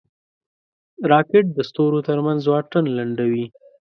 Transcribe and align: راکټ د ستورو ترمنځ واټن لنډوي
راکټ 1.11 1.45
د 1.53 1.59
ستورو 1.69 1.99
ترمنځ 2.07 2.41
واټن 2.47 2.85
لنډوي 2.97 3.45